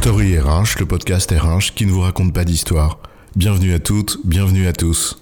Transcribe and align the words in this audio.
Story 0.00 0.38
RH, 0.38 0.78
le 0.78 0.86
podcast 0.86 1.30
RH 1.30 1.74
qui 1.74 1.84
ne 1.84 1.90
vous 1.92 2.00
raconte 2.00 2.32
pas 2.32 2.46
d'histoire. 2.46 3.00
Bienvenue 3.36 3.74
à 3.74 3.78
toutes, 3.78 4.16
bienvenue 4.24 4.66
à 4.66 4.72
tous. 4.72 5.20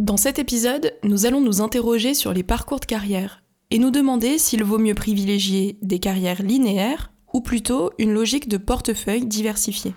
Dans 0.00 0.16
cet 0.16 0.38
épisode, 0.38 0.94
nous 1.04 1.26
allons 1.26 1.42
nous 1.42 1.60
interroger 1.60 2.14
sur 2.14 2.32
les 2.32 2.42
parcours 2.42 2.80
de 2.80 2.86
carrière 2.86 3.42
et 3.70 3.78
nous 3.78 3.90
demander 3.90 4.38
s'il 4.38 4.64
vaut 4.64 4.78
mieux 4.78 4.94
privilégier 4.94 5.76
des 5.82 5.98
carrières 5.98 6.42
linéaires 6.42 7.12
ou 7.34 7.42
plutôt 7.42 7.90
une 7.98 8.14
logique 8.14 8.48
de 8.48 8.56
portefeuille 8.56 9.26
diversifiée. 9.26 9.94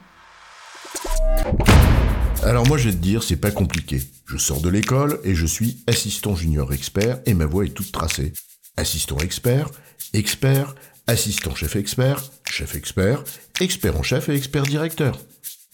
Alors 2.44 2.68
moi 2.68 2.78
je 2.78 2.90
vais 2.90 2.96
te 2.96 3.02
dire, 3.02 3.24
c'est 3.24 3.38
pas 3.38 3.52
compliqué. 3.52 4.02
Je 4.26 4.36
sors 4.36 4.60
de 4.60 4.68
l'école 4.68 5.22
et 5.24 5.36
je 5.36 5.46
suis 5.46 5.78
assistant 5.88 6.36
junior 6.36 6.74
expert 6.74 7.22
et 7.26 7.34
ma 7.34 7.46
voie 7.46 7.64
est 7.64 7.70
toute 7.70 7.94
tracée. 7.94 8.34
Assistant 8.80 9.18
expert, 9.18 9.72
expert, 10.14 10.74
assistant 11.06 11.54
chef 11.54 11.76
expert, 11.76 12.24
chef 12.50 12.76
expert, 12.76 13.26
expert 13.60 13.98
en 13.98 14.04
chef 14.04 14.30
et 14.30 14.36
expert 14.36 14.64
directeur. 14.64 15.20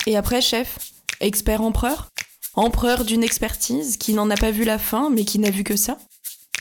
Et 0.08 0.18
après, 0.18 0.42
chef, 0.42 0.80
expert 1.20 1.62
empereur? 1.62 2.08
Empereur 2.56 3.06
d'une 3.06 3.24
expertise 3.24 3.98
qui 3.98 4.14
n'en 4.14 4.32
a 4.32 4.38
pas 4.38 4.50
vu 4.50 4.64
la 4.64 4.80
fin 4.80 5.12
mais 5.12 5.24
qui 5.24 5.38
n'a 5.38 5.52
vu 5.52 5.64
que 5.64 5.76
ça? 5.76 6.00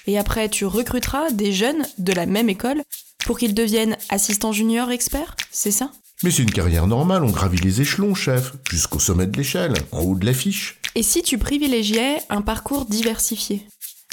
Et 0.07 0.19
après, 0.19 0.51
tu 0.51 0.67
recruteras 0.67 1.31
des 1.31 1.51
jeunes 1.51 1.87
de 1.97 2.13
la 2.13 2.27
même 2.27 2.51
école 2.51 2.83
pour 3.25 3.39
qu'ils 3.39 3.55
deviennent 3.55 3.97
assistants 4.11 4.53
junior 4.53 4.91
experts, 4.91 5.37
c'est 5.51 5.71
ça? 5.71 5.93
Mais 6.23 6.31
c'est 6.31 6.43
une 6.43 6.53
carrière 6.53 6.87
normale, 6.87 7.25
on 7.25 7.31
gravit 7.31 7.57
les 7.57 7.81
échelons, 7.81 8.15
chef, 8.15 8.53
jusqu'au 8.71 8.99
sommet 8.99 9.27
de 9.27 9.39
l'échelle, 9.39 9.73
en 9.93 10.01
haut 10.01 10.15
de 10.15 10.27
l'affiche. 10.27 10.79
Et 10.95 11.03
si 11.03 11.23
tu 11.23 11.39
privilégiais 11.39 12.19
un 12.29 12.43
parcours 12.43 12.85
diversifié? 12.85 13.67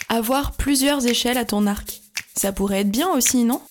Avoir 0.07 0.53
plusieurs 0.53 1.05
échelles 1.05 1.37
à 1.37 1.43
ton 1.43 1.67
arc? 1.67 2.00
Ça 2.35 2.51
pourrait 2.51 2.81
être 2.81 2.91
bien 2.91 3.09
aussi, 3.09 3.43
non? 3.43 3.61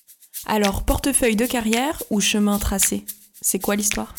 Alors, 0.46 0.84
portefeuille 0.84 1.36
de 1.36 1.46
carrière 1.46 2.02
ou 2.10 2.20
chemin 2.20 2.58
tracé? 2.58 3.04
C'est 3.40 3.58
quoi 3.58 3.76
l'histoire? 3.76 4.14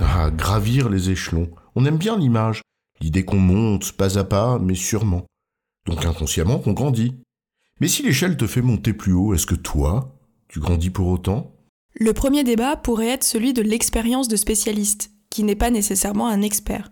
Ah, 0.00 0.30
gravir 0.30 0.88
les 0.88 1.10
échelons. 1.10 1.50
On 1.74 1.84
aime 1.84 1.98
bien 1.98 2.16
l'image. 2.16 2.62
L'idée 3.00 3.24
qu'on 3.24 3.38
monte 3.38 3.92
pas 3.92 4.18
à 4.18 4.24
pas, 4.24 4.58
mais 4.58 4.74
sûrement. 4.74 5.26
Donc 5.86 6.04
inconsciemment 6.04 6.58
qu'on 6.58 6.72
grandit. 6.72 7.16
Mais 7.80 7.88
si 7.88 8.02
l'échelle 8.02 8.36
te 8.36 8.46
fait 8.46 8.62
monter 8.62 8.92
plus 8.92 9.12
haut, 9.12 9.34
est-ce 9.34 9.46
que 9.46 9.56
toi, 9.56 10.16
tu 10.48 10.60
grandis 10.60 10.90
pour 10.90 11.08
autant? 11.08 11.52
Le 11.94 12.12
premier 12.12 12.44
débat 12.44 12.76
pourrait 12.76 13.08
être 13.08 13.24
celui 13.24 13.52
de 13.52 13.62
l'expérience 13.62 14.28
de 14.28 14.36
spécialiste, 14.36 15.10
qui 15.30 15.42
n'est 15.42 15.56
pas 15.56 15.70
nécessairement 15.70 16.28
un 16.28 16.42
expert, 16.42 16.90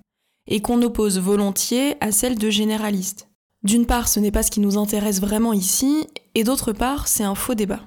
et 0.49 0.61
qu'on 0.61 0.83
oppose 0.83 1.21
volontiers 1.21 1.95
à 2.01 2.11
celle 2.11 2.39
de 2.39 2.51
généraliste. 2.51 3.30
D'une 3.63 3.87
part, 3.87 4.09
ce 4.09 4.21
n'est 4.21 4.31
pas 4.31 4.43
ce 4.43 4.51
qui 4.51 4.61
nous 4.61 4.79
intéresse 4.79 5.21
vraiment 5.21 5.53
ici, 5.53 6.07
et 6.35 6.45
d'autre 6.45 6.73
part, 6.73 7.09
c'est 7.09 7.25
un 7.25 7.35
faux 7.35 7.55
débat. 7.55 7.81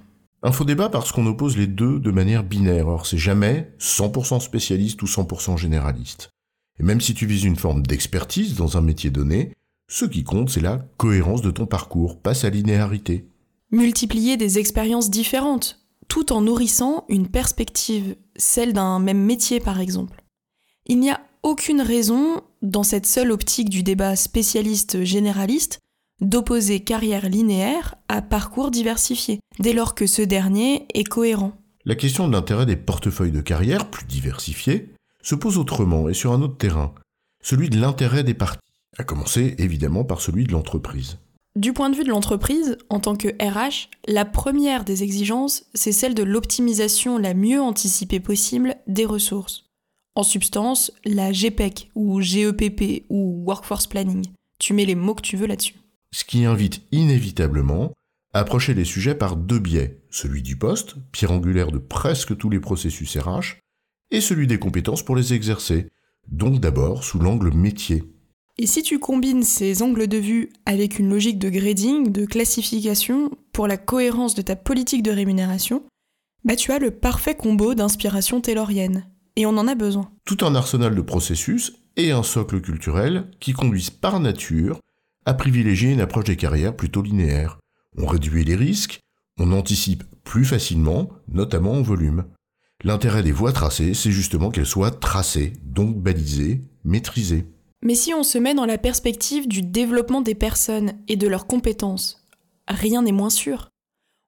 Un 0.43 0.51
faux 0.51 0.65
débat 0.65 0.89
parce 0.89 1.11
qu'on 1.11 1.25
oppose 1.25 1.57
les 1.57 1.67
deux 1.67 1.99
de 1.99 2.11
manière 2.11 2.43
binaire. 2.43 2.87
Or, 2.87 3.05
c'est 3.05 3.17
jamais 3.17 3.73
100% 3.79 4.39
spécialiste 4.41 5.01
ou 5.01 5.05
100% 5.05 5.57
généraliste. 5.57 6.29
Et 6.79 6.83
même 6.83 7.01
si 7.01 7.13
tu 7.13 7.25
vises 7.25 7.43
une 7.43 7.55
forme 7.55 7.83
d'expertise 7.83 8.55
dans 8.55 8.77
un 8.77 8.81
métier 8.81 9.09
donné, 9.09 9.53
ce 9.87 10.05
qui 10.05 10.23
compte, 10.23 10.49
c'est 10.49 10.61
la 10.61 10.85
cohérence 10.97 11.41
de 11.41 11.51
ton 11.51 11.65
parcours, 11.65 12.19
pas 12.19 12.33
sa 12.33 12.49
linéarité. 12.49 13.25
Multiplier 13.71 14.37
des 14.37 14.59
expériences 14.59 15.09
différentes, 15.09 15.79
tout 16.07 16.33
en 16.33 16.41
nourrissant 16.41 17.05
une 17.09 17.27
perspective, 17.27 18.15
celle 18.35 18.73
d'un 18.73 18.99
même 18.99 19.23
métier 19.23 19.59
par 19.59 19.79
exemple. 19.79 20.23
Il 20.85 20.99
n'y 20.99 21.09
a 21.09 21.21
aucune 21.41 21.81
raison, 21.81 22.41
dans 22.63 22.83
cette 22.83 23.05
seule 23.05 23.31
optique 23.31 23.69
du 23.69 23.83
débat 23.83 24.15
spécialiste-généraliste, 24.15 25.79
d'opposer 26.21 26.79
carrière 26.79 27.29
linéaire 27.29 27.95
à 28.07 28.21
parcours 28.21 28.71
diversifié, 28.71 29.39
dès 29.59 29.73
lors 29.73 29.93
que 29.93 30.07
ce 30.07 30.21
dernier 30.21 30.87
est 30.93 31.03
cohérent. 31.03 31.53
La 31.85 31.95
question 31.95 32.27
de 32.27 32.33
l'intérêt 32.33 32.65
des 32.65 32.77
portefeuilles 32.77 33.31
de 33.31 33.41
carrière 33.41 33.89
plus 33.89 34.05
diversifiés 34.05 34.93
se 35.21 35.35
pose 35.35 35.57
autrement 35.57 36.07
et 36.07 36.13
sur 36.13 36.31
un 36.31 36.41
autre 36.41 36.57
terrain, 36.57 36.93
celui 37.43 37.69
de 37.69 37.79
l'intérêt 37.79 38.23
des 38.23 38.33
parties, 38.33 38.59
à 38.97 39.03
commencer 39.03 39.55
évidemment 39.57 40.05
par 40.05 40.21
celui 40.21 40.45
de 40.45 40.53
l'entreprise. 40.53 41.17
Du 41.55 41.71
point 41.71 41.89
de 41.89 41.95
vue 41.95 42.03
de 42.03 42.09
l'entreprise, 42.09 42.77
en 42.89 42.99
tant 42.99 43.15
que 43.15 43.27
RH, 43.27 43.89
la 44.07 44.25
première 44.25 44.85
des 44.85 45.03
exigences, 45.03 45.65
c'est 45.73 45.91
celle 45.91 46.15
de 46.15 46.23
l'optimisation 46.23 47.17
la 47.17 47.33
mieux 47.33 47.61
anticipée 47.61 48.19
possible 48.19 48.75
des 48.87 49.05
ressources. 49.05 49.62
En 50.15 50.23
substance, 50.23 50.91
la 51.05 51.31
GPEC 51.31 51.89
ou 51.95 52.21
GEPP 52.21 53.05
ou 53.09 53.43
Workforce 53.47 53.87
Planning. 53.87 54.27
Tu 54.59 54.73
mets 54.73 54.85
les 54.85 54.93
mots 54.95 55.15
que 55.15 55.21
tu 55.21 55.37
veux 55.37 55.47
là-dessus. 55.47 55.75
Ce 56.11 56.23
qui 56.23 56.45
invite 56.45 56.83
inévitablement 56.91 57.93
à 58.33 58.39
approcher 58.39 58.75
les 58.75 58.85
sujets 58.85 59.15
par 59.15 59.35
deux 59.35 59.57
biais, 59.57 60.01
celui 60.11 60.43
du 60.43 60.55
poste, 60.55 60.95
pierre 61.11 61.31
angulaire 61.31 61.71
de 61.71 61.79
presque 61.79 62.37
tous 62.37 62.51
les 62.51 62.59
processus 62.59 63.17
RH, 63.17 63.57
et 64.11 64.21
celui 64.21 64.45
des 64.45 64.59
compétences 64.59 65.03
pour 65.03 65.15
les 65.15 65.33
exercer, 65.33 65.87
donc 66.27 66.59
d'abord 66.59 67.03
sous 67.03 67.17
l'angle 67.17 67.51
métier. 67.51 68.03
Et 68.59 68.67
si 68.67 68.83
tu 68.83 68.99
combines 68.99 69.41
ces 69.41 69.81
angles 69.81 70.07
de 70.07 70.17
vue 70.17 70.49
avec 70.67 70.99
une 70.99 71.09
logique 71.09 71.39
de 71.39 71.49
grading, 71.49 72.11
de 72.11 72.25
classification, 72.25 73.31
pour 73.51 73.67
la 73.67 73.77
cohérence 73.77 74.35
de 74.35 74.43
ta 74.43 74.55
politique 74.55 75.01
de 75.01 75.11
rémunération, 75.11 75.83
bah 76.43 76.55
tu 76.55 76.71
as 76.71 76.77
le 76.77 76.91
parfait 76.91 77.35
combo 77.35 77.73
d'inspiration 77.73 78.41
taylorienne. 78.41 79.07
Et 79.35 79.45
on 79.45 79.57
en 79.57 79.67
a 79.67 79.75
besoin. 79.75 80.11
Tout 80.25 80.37
un 80.41 80.55
arsenal 80.55 80.95
de 80.95 81.01
processus 81.01 81.73
et 81.95 82.11
un 82.11 82.23
socle 82.23 82.61
culturel 82.61 83.29
qui 83.39 83.53
conduisent 83.53 83.89
par 83.89 84.19
nature 84.19 84.79
à 85.25 85.33
privilégier 85.33 85.91
une 85.91 86.01
approche 86.01 86.25
des 86.25 86.35
carrières 86.35 86.75
plutôt 86.75 87.01
linéaire. 87.01 87.59
On 87.97 88.05
réduit 88.05 88.43
les 88.43 88.55
risques, 88.55 88.99
on 89.39 89.51
anticipe 89.51 90.03
plus 90.23 90.45
facilement, 90.45 91.09
notamment 91.27 91.73
en 91.73 91.81
volume. 91.81 92.25
L'intérêt 92.83 93.23
des 93.23 93.31
voies 93.31 93.53
tracées, 93.53 93.93
c'est 93.93 94.11
justement 94.11 94.51
qu'elles 94.51 94.65
soient 94.65 94.91
tracées, 94.91 95.53
donc 95.63 95.97
balisées, 95.97 96.61
maîtrisées. 96.83 97.47
Mais 97.81 97.95
si 97.95 98.13
on 98.13 98.23
se 98.23 98.37
met 98.37 98.53
dans 98.53 98.65
la 98.65 98.77
perspective 98.77 99.47
du 99.47 99.61
développement 99.61 100.21
des 100.21 100.35
personnes 100.35 100.93
et 101.07 101.15
de 101.15 101.27
leurs 101.27 101.47
compétences, 101.47 102.25
rien 102.67 103.01
n'est 103.01 103.11
moins 103.11 103.29
sûr. 103.29 103.69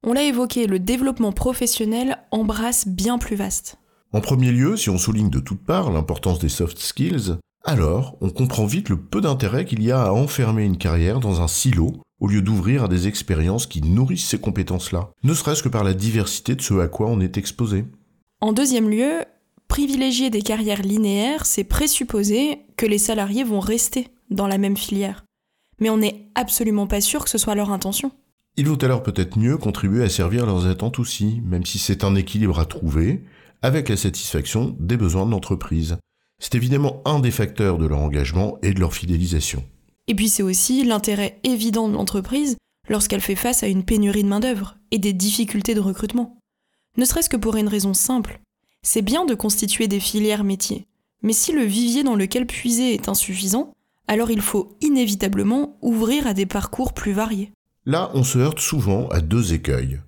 On 0.04 0.14
l'a 0.14 0.24
évoqué, 0.24 0.68
le 0.68 0.80
développement 0.80 1.32
professionnel 1.32 2.20
embrasse 2.32 2.88
bien 2.88 3.18
plus 3.18 3.36
vaste. 3.36 3.78
En 4.16 4.22
premier 4.22 4.54
lieu, 4.54 4.78
si 4.78 4.90
on 4.90 4.98
souligne 4.98 5.30
de 5.30 5.42
toutes 5.42 5.66
parts 5.66 5.92
l'importance 5.92 6.40
des 6.40 6.48
soft 6.48 6.80
skills, 6.80 7.36
alors 7.66 8.16
on 8.22 8.30
comprend 8.30 8.66
vite 8.66 8.88
le 8.88 8.96
peu 8.96 9.20
d'intérêt 9.20 9.66
qu'il 9.66 9.84
y 9.84 9.92
a 9.92 10.04
à 10.04 10.12
enfermer 10.14 10.64
une 10.64 10.78
carrière 10.78 11.20
dans 11.20 11.42
un 11.42 11.50
silo 11.50 11.92
au 12.22 12.28
lieu 12.28 12.42
d'ouvrir 12.42 12.86
à 12.86 12.88
des 12.88 13.10
expériences 13.10 13.68
qui 13.68 13.82
nourrissent 13.82 14.30
ces 14.30 14.40
compétences-là, 14.40 15.10
ne 15.24 15.34
serait-ce 15.34 15.64
que 15.64 15.68
par 15.68 15.84
la 15.84 15.94
diversité 15.94 16.56
de 16.56 16.62
ce 16.62 16.76
à 16.80 16.88
quoi 16.88 17.08
on 17.08 17.20
est 17.20 17.38
exposé. 17.38 17.84
En 18.40 18.54
deuxième 18.54 18.90
lieu, 18.90 19.26
privilégier 19.68 20.30
des 20.30 20.42
carrières 20.42 20.82
linéaires, 20.82 21.46
c'est 21.46 21.66
présupposer 21.66 22.60
que 22.78 22.86
les 22.86 23.00
salariés 23.00 23.44
vont 23.44 23.60
rester 23.60 24.08
dans 24.30 24.48
la 24.48 24.58
même 24.58 24.78
filière. 24.78 25.26
Mais 25.82 25.90
on 25.90 25.98
n'est 25.98 26.30
absolument 26.36 26.88
pas 26.88 27.02
sûr 27.02 27.26
que 27.26 27.30
ce 27.30 27.38
soit 27.38 27.56
leur 27.56 27.70
intention. 27.70 28.14
Il 28.56 28.70
vaut 28.70 28.82
alors 28.82 29.04
peut-être 29.04 29.38
mieux 29.38 29.58
contribuer 29.58 30.06
à 30.06 30.10
servir 30.10 30.46
leurs 30.46 30.68
attentes 30.68 31.00
aussi, 31.00 31.42
même 31.44 31.66
si 31.66 31.80
c'est 31.80 32.06
un 32.06 32.16
équilibre 32.16 32.58
à 32.62 32.66
trouver, 32.66 33.22
avec 33.62 33.90
la 33.90 33.98
satisfaction 33.98 34.76
des 34.80 34.98
besoins 34.98 35.26
de 35.26 35.32
l'entreprise. 35.32 35.98
C'est 36.40 36.56
évidemment 36.56 37.02
un 37.06 37.20
des 37.20 37.32
facteurs 37.32 37.78
de 37.78 37.86
leur 37.86 38.00
engagement 38.00 38.58
et 38.62 38.74
de 38.74 38.80
leur 38.80 38.94
fidélisation. 38.94 39.64
Et 40.08 40.16
puis 40.16 40.30
c'est 40.30 40.44
aussi 40.44 40.84
l'intérêt 40.84 41.40
évident 41.44 41.88
de 41.88 41.94
l'entreprise 41.94 42.58
lorsqu'elle 42.90 43.22
fait 43.22 43.36
face 43.36 43.64
à 43.64 43.68
une 43.68 43.84
pénurie 43.84 44.24
de 44.24 44.30
main-d'œuvre 44.30 44.76
et 44.92 45.00
des 45.00 45.14
difficultés 45.14 45.74
de 45.74 45.80
recrutement. 45.80 46.38
Ne 46.98 47.06
serait-ce 47.06 47.30
que 47.30 47.38
pour 47.38 47.56
une 47.56 47.68
raison 47.68 47.94
simple. 47.94 48.40
C'est 48.84 49.02
bien 49.02 49.26
de 49.26 49.34
constituer 49.34 49.88
des 49.88 50.00
filières 50.00 50.44
métiers, 50.44 50.86
mais 51.24 51.34
si 51.34 51.52
le 51.52 51.64
vivier 51.64 52.04
dans 52.04 52.16
lequel 52.16 52.46
puiser 52.46 52.94
est 52.94 53.10
insuffisant, 53.10 53.74
alors 54.08 54.30
il 54.30 54.42
faut 54.42 54.78
inévitablement 54.82 55.78
ouvrir 55.82 56.28
à 56.28 56.34
des 56.34 56.46
parcours 56.46 56.94
plus 56.94 57.14
variés. 57.14 57.52
Là, 57.86 58.12
on 58.14 58.24
se 58.24 58.38
heurte 58.38 58.60
souvent 58.60 59.08
à 59.10 59.22
deux 59.22 59.54
écueils. 59.54 60.00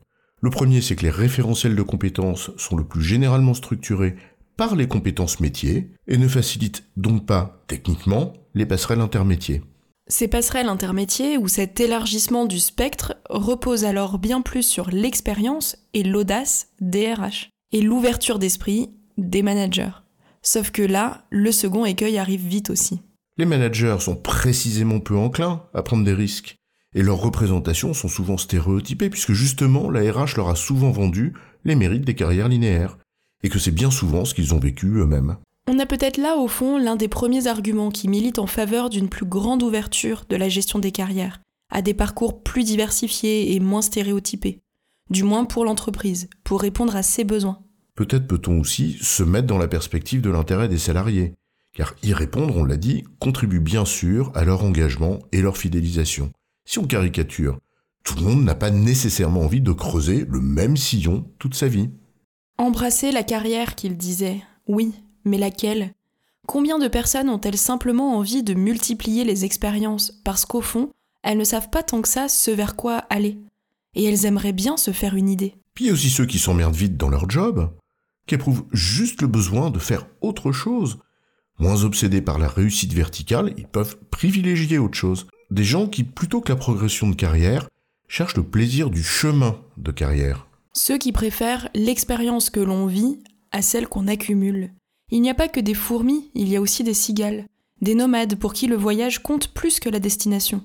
Le 0.47 0.51
premier, 0.51 0.79
c'est 0.79 0.95
que 0.95 1.03
les 1.03 1.09
référentiels 1.09 1.75
de 1.75 1.81
compétences 1.81 2.51
sont 2.55 2.77
le 2.77 2.85
plus 2.85 3.03
généralement 3.03 3.53
structurés 3.53 4.15
par 4.55 4.77
les 4.77 4.87
compétences 4.87 5.41
métiers 5.41 5.91
et 6.07 6.17
ne 6.17 6.29
facilitent 6.29 6.85
donc 6.95 7.25
pas, 7.25 7.61
techniquement, 7.67 8.31
les 8.55 8.65
passerelles 8.65 9.01
intermétiers. 9.01 9.61
Ces 10.07 10.29
passerelles 10.29 10.69
intermétiers 10.69 11.37
ou 11.37 11.49
cet 11.49 11.81
élargissement 11.81 12.45
du 12.45 12.59
spectre 12.59 13.17
reposent 13.29 13.83
alors 13.83 14.19
bien 14.19 14.39
plus 14.39 14.63
sur 14.63 14.89
l'expérience 14.89 15.75
et 15.93 16.03
l'audace 16.03 16.69
des 16.79 17.13
RH 17.13 17.49
et 17.73 17.81
l'ouverture 17.81 18.39
d'esprit 18.39 18.91
des 19.17 19.41
managers. 19.41 19.99
Sauf 20.43 20.71
que 20.71 20.81
là, 20.81 21.25
le 21.29 21.51
second 21.51 21.83
écueil 21.83 22.17
arrive 22.17 22.47
vite 22.47 22.69
aussi. 22.69 23.01
Les 23.37 23.45
managers 23.45 23.97
sont 23.99 24.15
précisément 24.15 25.01
peu 25.01 25.17
enclins 25.17 25.63
à 25.73 25.83
prendre 25.83 26.05
des 26.05 26.13
risques 26.13 26.55
et 26.95 27.03
leurs 27.03 27.19
représentations 27.19 27.93
sont 27.93 28.07
souvent 28.07 28.37
stéréotypées 28.37 29.09
puisque 29.09 29.33
justement 29.33 29.89
la 29.89 30.11
RH 30.11 30.35
leur 30.37 30.49
a 30.49 30.55
souvent 30.55 30.91
vendu 30.91 31.33
les 31.65 31.75
mérites 31.75 32.05
des 32.05 32.15
carrières 32.15 32.47
linéaires 32.47 32.97
et 33.43 33.49
que 33.49 33.59
c'est 33.59 33.71
bien 33.71 33.91
souvent 33.91 34.25
ce 34.25 34.33
qu'ils 34.33 34.53
ont 34.53 34.59
vécu 34.59 34.87
eux-mêmes. 34.87 35.37
On 35.69 35.79
a 35.79 35.85
peut-être 35.85 36.17
là 36.17 36.37
au 36.37 36.47
fond 36.47 36.77
l'un 36.77 36.95
des 36.95 37.09
premiers 37.09 37.47
arguments 37.47 37.91
qui 37.91 38.07
militent 38.07 38.39
en 38.39 38.47
faveur 38.47 38.89
d'une 38.89 39.09
plus 39.09 39.25
grande 39.25 39.63
ouverture 39.63 40.23
de 40.29 40.35
la 40.35 40.49
gestion 40.49 40.79
des 40.79 40.91
carrières, 40.91 41.41
à 41.71 41.81
des 41.81 41.93
parcours 41.93 42.41
plus 42.41 42.63
diversifiés 42.63 43.53
et 43.53 43.59
moins 43.59 43.81
stéréotypés, 43.81 44.59
du 45.09 45.23
moins 45.23 45.45
pour 45.45 45.65
l'entreprise, 45.65 46.29
pour 46.43 46.61
répondre 46.61 46.95
à 46.95 47.03
ses 47.03 47.25
besoins. 47.25 47.59
Peut-être 47.95 48.27
peut-on 48.27 48.59
aussi 48.59 48.97
se 49.01 49.23
mettre 49.23 49.47
dans 49.47 49.57
la 49.57 49.67
perspective 49.67 50.21
de 50.21 50.29
l'intérêt 50.29 50.69
des 50.69 50.77
salariés, 50.77 51.33
car 51.75 51.95
y 52.01 52.13
répondre, 52.13 52.55
on 52.55 52.63
l'a 52.63 52.77
dit, 52.77 53.03
contribue 53.19 53.59
bien 53.59 53.85
sûr 53.85 54.31
à 54.35 54.45
leur 54.45 54.63
engagement 54.63 55.19
et 55.31 55.41
leur 55.41 55.57
fidélisation. 55.57 56.31
Si 56.69 56.79
on 56.79 56.85
caricature, 56.85 57.59
tout 58.03 58.15
le 58.15 58.23
monde 58.23 58.43
n'a 58.43 58.53
pas 58.53 58.71
nécessairement 58.71 59.39
envie 59.39 59.61
de 59.61 59.71
creuser 59.71 60.25
le 60.27 60.41
même 60.41 60.75
sillon 60.75 61.25
toute 61.39 61.55
sa 61.55 61.69
vie. 61.69 61.89
Embrasser 62.57 63.13
la 63.13 63.23
carrière 63.23 63.73
qu'il 63.73 63.95
disait, 63.95 64.41
oui, 64.67 64.91
mais 65.23 65.37
laquelle? 65.37 65.93
Combien 66.45 66.77
de 66.77 66.89
personnes 66.89 67.29
ont-elles 67.29 67.57
simplement 67.57 68.17
envie 68.17 68.43
de 68.43 68.53
multiplier 68.53 69.23
les 69.23 69.45
expériences 69.45 70.11
parce 70.25 70.45
qu'au 70.45 70.59
fond, 70.59 70.89
elles 71.23 71.37
ne 71.37 71.45
savent 71.45 71.69
pas 71.69 71.83
tant 71.83 72.01
que 72.01 72.09
ça 72.09 72.27
ce 72.27 72.51
vers 72.51 72.75
quoi 72.75 72.97
aller? 73.09 73.37
Et 73.95 74.03
elles 74.03 74.25
aimeraient 74.25 74.51
bien 74.51 74.75
se 74.75 74.91
faire 74.91 75.15
une 75.15 75.29
idée. 75.29 75.55
Puis 75.73 75.85
il 75.85 75.87
y 75.87 75.91
a 75.91 75.93
aussi 75.93 76.09
ceux 76.09 76.25
qui 76.25 76.37
s'emmerdent 76.37 76.75
vite 76.75 76.97
dans 76.97 77.09
leur 77.09 77.29
job, 77.29 77.71
qui 78.25 78.35
éprouvent 78.35 78.65
juste 78.73 79.21
le 79.21 79.29
besoin 79.29 79.69
de 79.69 79.79
faire 79.79 80.05
autre 80.19 80.51
chose. 80.51 80.99
Moins 81.59 81.85
obsédés 81.85 82.21
par 82.21 82.39
la 82.39 82.49
réussite 82.49 82.91
verticale, 82.91 83.53
ils 83.55 83.69
peuvent 83.69 83.97
privilégier 84.11 84.79
autre 84.79 84.97
chose. 84.97 85.27
Des 85.49 85.63
gens 85.63 85.87
qui, 85.87 86.03
plutôt 86.03 86.41
que 86.41 86.51
la 86.51 86.57
progression 86.57 87.09
de 87.09 87.15
carrière, 87.15 87.69
cherchent 88.07 88.37
le 88.37 88.43
plaisir 88.43 88.89
du 88.89 89.03
chemin 89.03 89.57
de 89.77 89.91
carrière. 89.91 90.47
Ceux 90.73 90.97
qui 90.97 91.11
préfèrent 91.11 91.69
l'expérience 91.73 92.49
que 92.49 92.59
l'on 92.59 92.85
vit 92.85 93.19
à 93.51 93.61
celle 93.61 93.87
qu'on 93.87 94.07
accumule. 94.07 94.73
Il 95.09 95.21
n'y 95.21 95.29
a 95.29 95.33
pas 95.33 95.47
que 95.47 95.59
des 95.59 95.73
fourmis, 95.73 96.29
il 96.35 96.49
y 96.49 96.57
a 96.57 96.61
aussi 96.61 96.83
des 96.83 96.93
cigales, 96.93 97.45
des 97.81 97.95
nomades 97.95 98.35
pour 98.35 98.53
qui 98.53 98.67
le 98.67 98.75
voyage 98.75 99.23
compte 99.23 99.53
plus 99.53 99.79
que 99.79 99.89
la 99.89 99.99
destination, 99.99 100.63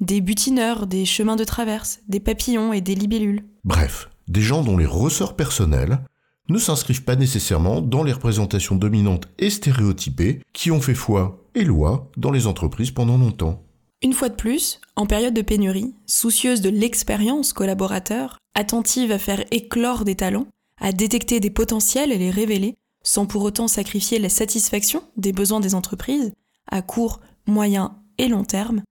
des 0.00 0.20
butineurs, 0.20 0.86
des 0.86 1.04
chemins 1.04 1.36
de 1.36 1.44
traverse, 1.44 2.00
des 2.08 2.20
papillons 2.20 2.72
et 2.72 2.80
des 2.80 2.94
libellules. 2.94 3.44
Bref, 3.64 4.08
des 4.28 4.40
gens 4.40 4.64
dont 4.64 4.76
les 4.76 4.86
ressorts 4.86 5.36
personnels 5.36 6.00
ne 6.48 6.58
s'inscrivent 6.58 7.04
pas 7.04 7.16
nécessairement 7.16 7.80
dans 7.80 8.02
les 8.02 8.12
représentations 8.12 8.76
dominantes 8.76 9.28
et 9.38 9.50
stéréotypées 9.50 10.40
qui 10.52 10.70
ont 10.70 10.80
fait 10.80 10.94
foi 10.94 11.46
et 11.54 11.64
loi 11.64 12.10
dans 12.16 12.30
les 12.30 12.46
entreprises 12.46 12.90
pendant 12.90 13.18
longtemps. 13.18 13.62
Une 14.02 14.12
fois 14.12 14.28
de 14.28 14.34
plus, 14.34 14.80
en 14.96 15.06
période 15.06 15.34
de 15.34 15.42
pénurie, 15.42 15.94
soucieuse 16.06 16.60
de 16.60 16.70
l'expérience 16.70 17.52
collaborateur, 17.52 18.38
attentive 18.54 19.12
à 19.12 19.18
faire 19.18 19.44
éclore 19.52 20.04
des 20.04 20.16
talents, 20.16 20.48
à 20.80 20.92
détecter 20.92 21.38
des 21.38 21.50
potentiels 21.50 22.10
et 22.10 22.18
les 22.18 22.30
révéler, 22.30 22.74
sans 23.04 23.26
pour 23.26 23.42
autant 23.42 23.68
sacrifier 23.68 24.18
la 24.18 24.28
satisfaction 24.28 25.04
des 25.16 25.32
besoins 25.32 25.60
des 25.60 25.76
entreprises, 25.76 26.32
à 26.70 26.82
court, 26.82 27.20
moyen 27.46 27.96
et 28.18 28.28
long 28.28 28.44
terme, 28.44 28.82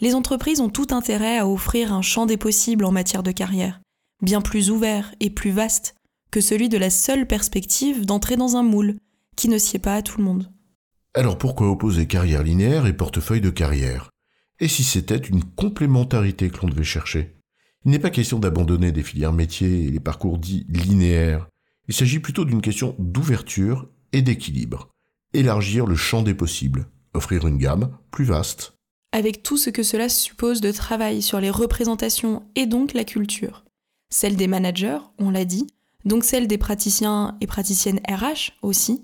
les 0.00 0.14
entreprises 0.14 0.60
ont 0.60 0.68
tout 0.68 0.88
intérêt 0.90 1.38
à 1.38 1.48
offrir 1.48 1.92
un 1.92 2.02
champ 2.02 2.26
des 2.26 2.36
possibles 2.36 2.84
en 2.84 2.92
matière 2.92 3.22
de 3.22 3.30
carrière, 3.30 3.80
bien 4.20 4.40
plus 4.40 4.70
ouvert 4.70 5.14
et 5.20 5.30
plus 5.30 5.50
vaste 5.50 5.94
que 6.30 6.40
celui 6.40 6.68
de 6.68 6.78
la 6.78 6.90
seule 6.90 7.26
perspective 7.26 8.06
d'entrer 8.06 8.36
dans 8.36 8.56
un 8.56 8.62
moule, 8.62 8.96
qui 9.36 9.48
ne 9.48 9.58
sied 9.58 9.78
pas 9.78 9.96
à 9.96 10.02
tout 10.02 10.18
le 10.18 10.24
monde. 10.24 10.50
Alors 11.14 11.38
pourquoi 11.38 11.68
opposer 11.68 12.06
carrière 12.06 12.42
linéaire 12.42 12.86
et 12.86 12.96
portefeuille 12.96 13.40
de 13.40 13.50
carrière? 13.50 14.11
Et 14.62 14.68
si 14.68 14.84
c'était 14.84 15.16
une 15.16 15.42
complémentarité 15.42 16.48
que 16.48 16.58
l'on 16.58 16.68
devait 16.68 16.84
chercher? 16.84 17.36
Il 17.84 17.90
n'est 17.90 17.98
pas 17.98 18.10
question 18.10 18.38
d'abandonner 18.38 18.92
des 18.92 19.02
filières 19.02 19.32
métiers 19.32 19.86
et 19.86 19.90
les 19.90 19.98
parcours 19.98 20.38
dits 20.38 20.64
linéaires. 20.68 21.48
Il 21.88 21.94
s'agit 21.94 22.20
plutôt 22.20 22.44
d'une 22.44 22.62
question 22.62 22.94
d'ouverture 23.00 23.88
et 24.12 24.22
d'équilibre. 24.22 24.88
Élargir 25.34 25.84
le 25.84 25.96
champ 25.96 26.22
des 26.22 26.34
possibles, 26.34 26.86
offrir 27.12 27.44
une 27.48 27.58
gamme 27.58 27.98
plus 28.12 28.24
vaste. 28.24 28.74
Avec 29.10 29.42
tout 29.42 29.56
ce 29.56 29.68
que 29.68 29.82
cela 29.82 30.08
suppose 30.08 30.60
de 30.60 30.70
travail 30.70 31.22
sur 31.22 31.40
les 31.40 31.50
représentations 31.50 32.44
et 32.54 32.66
donc 32.66 32.92
la 32.92 33.02
culture. 33.02 33.64
Celle 34.10 34.36
des 34.36 34.46
managers, 34.46 35.00
on 35.18 35.30
l'a 35.30 35.44
dit, 35.44 35.66
donc 36.04 36.22
celle 36.22 36.46
des 36.46 36.56
praticiens 36.56 37.36
et 37.40 37.48
praticiennes 37.48 38.00
RH 38.08 38.52
aussi, 38.62 39.02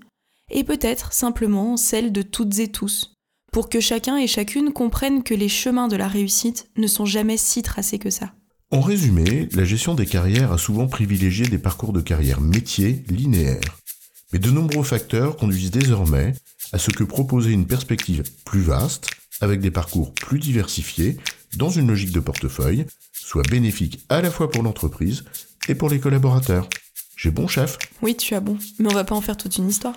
et 0.53 0.63
peut-être 0.63 1.13
simplement 1.13 1.77
celle 1.77 2.13
de 2.13 2.23
toutes 2.23 2.61
et 2.61 2.69
tous, 2.69 3.18
pour 3.59 3.69
que 3.69 3.81
chacun 3.81 4.17
et 4.17 4.29
chacune 4.29 4.73
comprennent 4.73 5.25
que 5.25 5.35
les 5.35 5.49
chemins 5.49 5.89
de 5.89 5.97
la 5.97 6.07
réussite 6.07 6.71
ne 6.77 6.87
sont 6.87 7.07
jamais 7.07 7.37
si 7.37 7.61
tracés 7.61 7.99
que 7.99 8.09
ça. 8.09 8.33
En 8.71 8.81
résumé, 8.81 9.49
la 9.51 9.65
gestion 9.65 9.97
des 9.97 10.07
carrières 10.07 10.53
a 10.53 10.59
souvent 10.59 10.87
privilégié 10.87 11.49
des 11.49 11.59
parcours 11.59 11.93
de 11.93 12.01
carrière 12.01 12.41
métiers 12.41 13.03
linéaires. 13.09 13.81
Mais 14.33 14.39
de 14.39 14.53
nombreux 14.53 14.85
facteurs 14.85 15.37
conduisent 15.37 15.73
désormais 15.73 16.35
à 16.73 16.79
ce 16.79 16.93
que 16.93 17.03
proposer 17.03 17.51
une 17.51 17.67
perspective 17.67 18.23
plus 18.45 18.61
vaste, 18.61 19.11
avec 19.41 19.59
des 19.59 19.73
parcours 19.73 20.15
plus 20.15 20.39
diversifiés, 20.39 21.17
dans 21.57 21.71
une 21.71 21.89
logique 21.89 22.13
de 22.13 22.21
portefeuille, 22.21 22.87
soit 23.13 23.51
bénéfique 23.51 23.99
à 24.09 24.23
la 24.23 24.31
fois 24.31 24.53
pour 24.53 24.63
l'entreprise 24.63 25.25
et 25.69 25.75
pour 25.75 25.91
les 25.91 25.99
collaborateurs. 25.99 26.69
J'ai 27.17 27.33
bon 27.33 27.49
chef? 27.49 27.77
Oui, 28.03 28.17
tu 28.17 28.37
as 28.37 28.41
bon, 28.41 28.57
mais 28.79 28.89
on 28.89 28.95
va 28.95 29.03
pas 29.03 29.17
en 29.17 29.21
faire 29.21 29.37
toute 29.37 29.57
une 29.57 29.69
histoire. 29.69 29.97